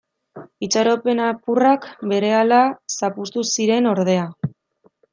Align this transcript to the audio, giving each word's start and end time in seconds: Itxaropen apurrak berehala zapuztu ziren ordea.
Itxaropen 0.67 1.21
apurrak 1.25 1.87
berehala 2.13 2.65
zapuztu 2.99 3.47
ziren 3.57 3.95
ordea. 3.95 4.29